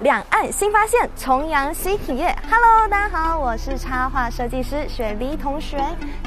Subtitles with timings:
[0.00, 2.36] 两岸新发现，重阳新体验。
[2.50, 5.78] Hello，大家好，我是插画设计师雪梨同学。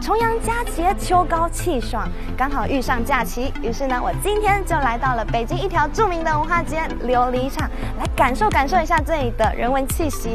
[0.01, 2.07] 重阳佳节，秋高气爽，
[2.37, 7.69] 刚好遇上假期，于是呢，我今天就来到了北京一条著名的文化街——琉璃厂，
[7.99, 10.33] 来感受感受一下这里的人文气息。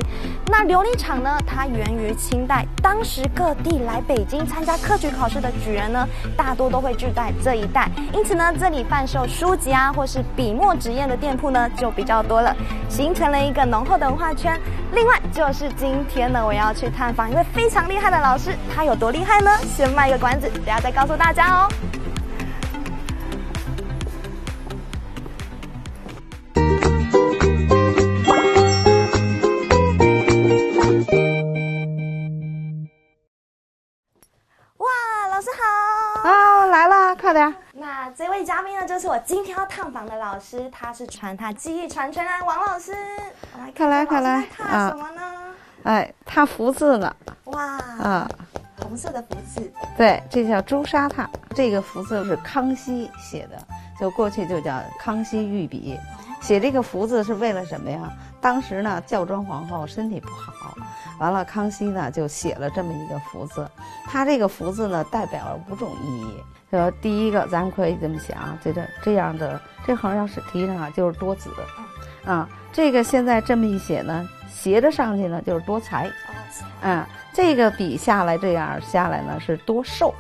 [0.49, 6.07] 那琉璃厂呢，它源于清代，当时各地来北京参加科举考试的举人呢，
[6.37, 12.55] 大多都会聚在这一带，因此呢，这里贩售书籍啊，或是笔墨纸砚的店铺呢，就比较多了，
[12.91, 14.61] 形成成了一个浓厚的文化圈。
[14.91, 19.49] 另外，就是今天呢，我要去探访一位非常厉害的老师，他有多厉害呢？
[19.77, 21.69] 先卖个关子，等下再告诉大家哦。
[38.83, 42.93] 呢，就是我今天要探访的老师，他是传他技艺传承人王老师。
[43.77, 44.89] 快来快来看！
[44.89, 45.23] 什么呢？
[45.85, 47.15] 哎，踏福字呢？
[47.45, 47.63] 哇！
[48.03, 48.29] 啊，
[48.81, 49.73] 红色的福字。
[49.97, 51.25] 对，这叫朱砂拓。
[51.55, 53.57] 这个福字是康熙写的，
[53.99, 55.99] 就过去就叫康熙御笔。
[56.41, 58.11] 写这个福字是为了什么呀？
[58.41, 60.75] 当时呢，孝庄皇后身体不好，
[61.21, 63.71] 完了康熙呢就写了这么一个福字。
[64.07, 66.35] 他这个福字呢，代表了五种意义。
[66.71, 71.51] 呃第一个，咱可以这么想，这个这样的这横要是提上啊，就是多子。
[72.25, 76.11] 啊，这个现在这么一写呢，斜着上去呢就是多财。
[76.81, 80.13] 啊，这个笔下来这样下来呢是多寿，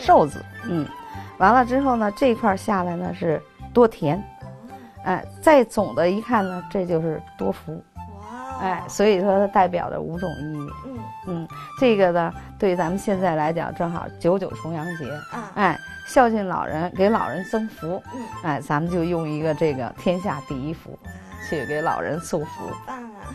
[0.00, 0.44] 寿字。
[0.64, 0.84] 嗯，
[1.38, 3.40] 完了之后呢，这块下来呢是
[3.72, 4.22] 多田。
[5.04, 7.82] 哎，再总的一看呢，这就是多福。
[7.94, 8.58] 哇！
[8.60, 10.70] 哎，所以说它代表着五种意义。
[10.84, 11.48] 嗯嗯，
[11.80, 15.10] 这个呢，对咱们现在来讲，正好九九重阳节。
[15.30, 15.52] 啊！
[15.54, 18.02] 哎，孝敬老人，给老人增福。
[18.14, 18.22] 嗯。
[18.42, 20.98] 哎，咱们就用一个这个天下第一福，
[21.48, 22.70] 去给老人送福。
[22.84, 23.32] 棒啊！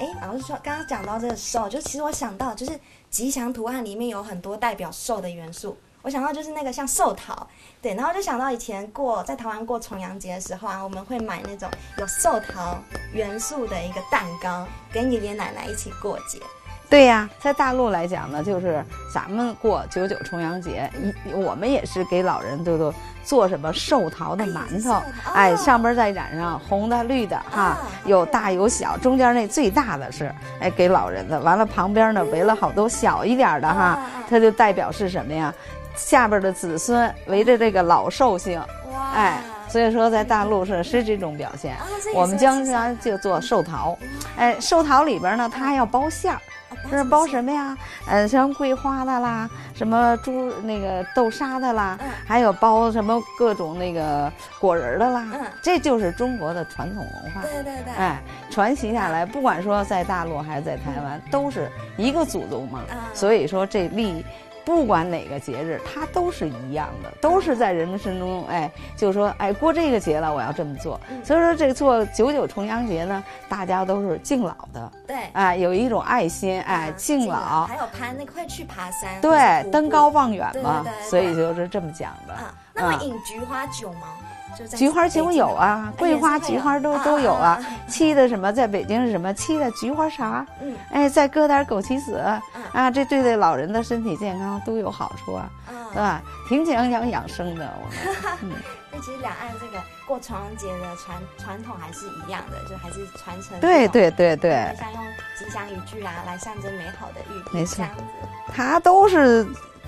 [0.00, 2.72] 哎，老师说刚刚讲到这个寿，就其实我想到就是
[3.08, 5.78] 吉祥图案里面有很多代表寿的元素。
[6.06, 7.44] 我想到就是那个像寿桃，
[7.82, 11.68] 对，然后就想到以前过在台湾过重阳节的时候啊，我们会买那种
[11.98, 12.78] 有寿桃
[13.12, 16.38] 元素的一个蛋糕，跟爷爷奶奶一起过节。
[16.88, 20.88] 对呀，在大陆来讲呢，就是咱们过九九重阳节，
[21.26, 22.94] 一我们也是给老人都都
[23.24, 25.02] 做什么寿桃的馒头，
[25.34, 33.98] 哎，上边再染上红的绿的哈，有大有小，中间那最大的是哎给老人的，完了旁边呢围了好多小一点的哈，
[34.30, 35.52] 它就代表是什么呀？
[35.96, 38.62] 下边的子孙围着这个老寿星，
[39.14, 41.74] 哎，所以说在大陆是是这种表现。
[42.14, 43.96] 我们经常就做寿桃，
[44.36, 46.40] 哎，寿桃里边呢，它还要包馅儿，
[46.90, 47.76] 这是包什么呀？
[48.08, 54.30] 呃，像桂花的啦，什么猪那个豆沙的啦，还有包什么各种那个
[54.60, 55.26] 果仁的啦。
[55.62, 57.40] 这就是中国的传统文化。
[57.42, 57.94] 对对对。
[57.94, 62.80] 哎，传习下来，不管说在大陆还是在台湾，都是一个祖宗嘛。
[63.14, 64.24] 所以说这历。
[64.66, 71.00] 不管哪个节日，它都是一样的，都是在人们心中，哎，就是说，哎，过这个节了，我要这么做。
[71.22, 82.34] 所以说，这做九九重阳节呢，大家都是敬老的，对，哎，有一种爱心，哎，敬老，还有攀那快去爬山，对，登高望远嘛，所以就是这么讲的。
[82.74, 84.08] 那么饮菊花酒吗？
[84.76, 87.58] 菊花酒有啊，桂花、菊花都都有啊。
[87.88, 89.32] 沏的什么，在北京是什么？
[89.34, 90.46] 沏的菊花茶。
[90.62, 92.16] 嗯，哎，再搁点枸杞子，
[92.72, 95.50] 啊，这对对老人的身体健康都有好处啊，
[95.92, 96.22] 对吧？
[96.48, 97.72] 挺讲讲养生的。
[98.42, 98.52] 嗯，
[98.92, 103.58] 那其实两岸这个过重阳节的传传统还是一样的，就还是传承。
[103.60, 104.74] 对对对对。
[104.78, 105.02] 像用
[105.38, 107.42] 吉祥语句啊，来象征美好的寓意。
[107.52, 107.84] 没错，
[108.54, 109.46] 它都是。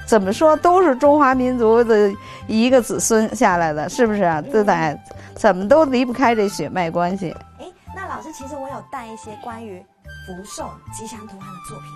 [0.09, 2.11] 怎么说都是中华民族的
[2.47, 4.41] 一个子孙下来的，是不是啊？
[4.41, 4.99] 对得
[5.37, 7.37] 怎么都离不开这血脉关系。
[7.61, 9.85] 哎，那老师，其实我有带一些关于
[10.27, 11.91] 福寿吉祥图案的作品，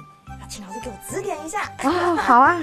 [0.47, 1.63] 请老师给我指点一下。
[1.79, 2.61] 啊，好啊。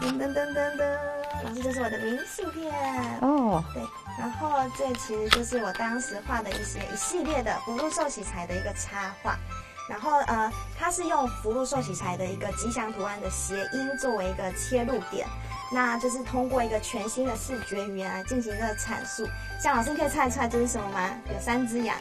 [0.00, 0.98] 噔 噔噔噔噔，
[1.44, 2.74] 老师，这是我的明信片。
[3.20, 3.62] 哦。
[3.72, 3.82] 对，
[4.18, 9.36] 然后这其实就是我当时画的一些一系列的福禄寿喜财的一个插画。
[9.88, 15.26] 然后呃，它是用福禄寿喜财的一个吉祥图案的谐音作为一个切入点，
[15.72, 19.26] 那就是通过一个全新的视觉语言来进行一个阐述。
[19.60, 21.10] 像老师可以猜出来这是什么吗？
[21.32, 21.96] 有三只羊，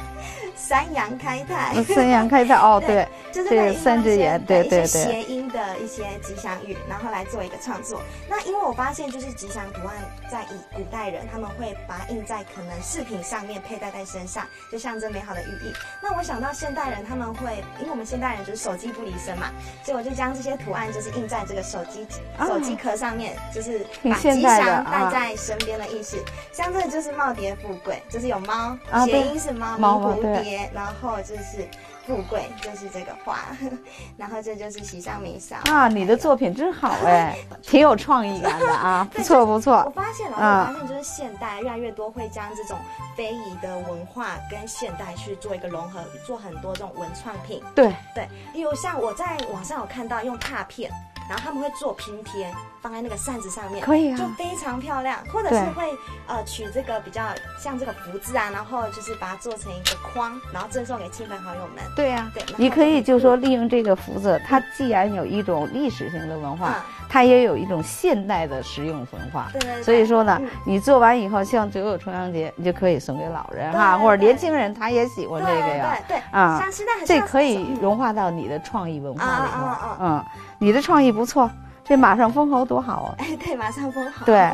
[0.54, 1.82] 三羊开泰。
[1.84, 3.08] 三羊开泰哦， 对。
[3.30, 8.02] 就是三只羊，对一对对，些谐音的一些吉祥语，然后来做一个创作。
[8.28, 9.96] 那因为我发现，就是吉祥图案
[10.30, 15.72] 在以古代人他们会把它印在可能饰品上面，佩戴在身上，就象征美好的寓意。
[16.02, 19.50] 那我想到现代人他们会，因为我们现代人就是手机不离身嘛，
[19.84, 22.06] 所以我就将这些图案就是印在这个手机
[22.36, 25.10] 啊手机壳上面，就是把吉祥带啊。
[25.10, 26.16] 在身边的意思。
[26.52, 31.68] 像这个就是耄耋富贵，就是有猫，啊谐音是猫，猫蝴蝶，然后就是
[32.06, 33.38] 富贵，就是这个花，
[34.16, 35.56] 然后这就是喜上眉梢。
[35.70, 39.82] 啊，你的作品真好哎，挺有创意感的啊， 不错不错。
[39.86, 40.68] 我，发现了，啊。
[40.68, 42.76] 我发现就是现代越来越多会将这种
[43.16, 47.62] 非遗的文化跟现代去做一个融合，做很多这种文创品。
[47.74, 50.90] 对，对，例如像我在网上有看到用拓片，
[51.28, 55.18] 然后他们会做拼贴，放在那个扇子上面，可以啊就非常漂亮。
[55.32, 55.84] 或者是会
[56.26, 57.22] 呃取这个比较
[57.62, 61.84] 像这个福字啊，然后就是把它做成一个框，然后赠送给亲朋好友们。
[61.94, 69.48] 对呀、对你可以就说利用这个福字，它既然有一种历史性的文化，嗯它也有一种现代的实用文化。
[69.50, 80.04] 对对对所以说呢，嗯你做完以后，像九九重阳节，你就可以送给老人哈，对或者年轻人他也喜欢这个呀，对对对啊像现在很像这可以嗯融化到你的创意文化里头。
[80.04, 80.24] 嗯，
[80.58, 81.50] 你的创意不错，
[81.84, 83.14] 这马上封侯多好啊！
[83.18, 84.24] 哎，对，马上封侯。
[84.24, 84.50] 对，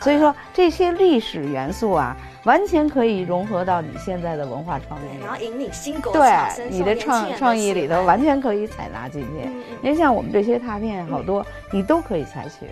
[0.00, 5.30] 所以说这些历史元素啊，完全可以融合到你现在的文化创意，里然。
[5.30, 6.32] 后引领新国对
[6.70, 9.50] 你的创创意里头完全可以采纳进去。
[9.82, 12.66] 您像我们这些拓片，好多你都可以采取。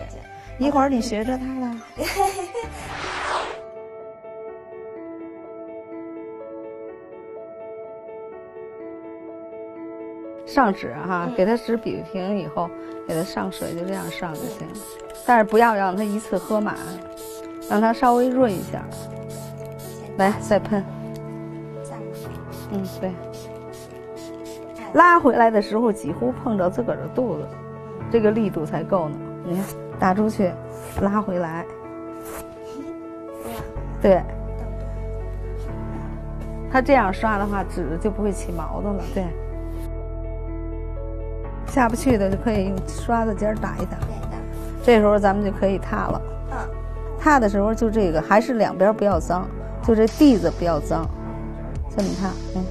[0.57, 1.77] 一会儿你学着它了。
[10.45, 12.69] 上纸哈，给它纸比平以后，
[13.07, 14.67] 给它上水，就这样上就行。
[15.25, 16.75] 但是不要让它一次喝满，
[17.69, 18.83] 让它稍微润一下。
[20.17, 20.83] 来，再喷。
[22.71, 23.11] 嗯，对。
[24.93, 27.47] 拉回来的时候几乎碰着自个儿的肚子，
[28.11, 29.17] 这个力度才够呢。
[29.45, 29.65] 你看，
[29.99, 30.51] 打出去，
[31.01, 31.65] 拉回来，
[34.01, 34.21] 对。
[36.71, 39.03] 它这样刷的话，纸就不会起毛子了。
[39.13, 39.25] 对。
[41.75, 43.97] 下不去的就可以用刷子尖儿打一打，
[44.81, 46.21] 这时候咱们就可以踏了。
[46.51, 46.57] 嗯，
[47.19, 49.45] 踏的时候就这个，还是两边不要脏，
[49.85, 51.05] 就这地子不要脏，
[51.89, 52.63] 这么踏，嗯。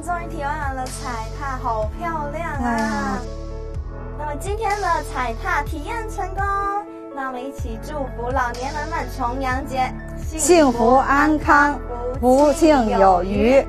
[0.00, 3.22] 们终于体验完了踩踏，好漂亮啊啊！
[4.18, 6.42] 那么今天的踩踏体验成功，
[7.14, 9.92] 那我们一起祝福老年人们重阳节
[10.26, 11.78] 幸福安康，
[12.18, 13.62] 福庆有余。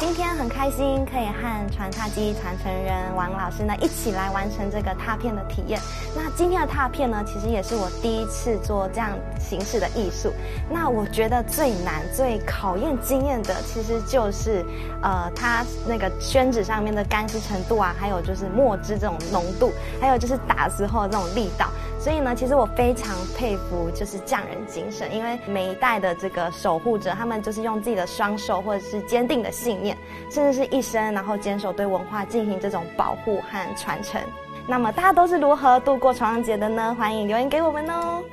[0.00, 5.78] 今天很开心，可以和传踏技艺传承人王老师呢一起来完成这个踏片的体验。
[6.16, 10.32] 那今天的踏片呢，其实也是我第一次做这样形式的艺术。
[10.70, 14.64] 那我觉得最难、最考验经验的，其实就是
[15.02, 19.70] 呃，它那个宣纸上面的干湿程度啊，还有就是墨汁这种浓度，
[20.00, 21.68] 还有就是打之后的这种力道。
[22.02, 29.94] 所以呢，其实我非常佩服就是匠人精神，因为每一代的这个守护者，他们就是用自己的双手或者是坚定的信念，
[30.30, 34.18] 甚至是一生，然后坚守对文化进行这种保护和传承。
[34.66, 36.96] 那么大家都是如何度过重阳节的呢？
[36.98, 38.24] 欢迎留言给我们哦。